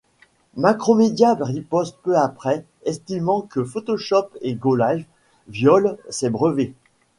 Macromedia 0.57 1.37
riposte 1.39 1.95
peu 2.01 2.17
après, 2.17 2.65
estimant 2.85 3.41
que 3.41 3.63
Photoshop 3.63 4.29
et 4.41 4.55
GoLive 4.55 5.05
violent 5.47 5.95
ses 6.09 6.31
brevets. 6.31 6.73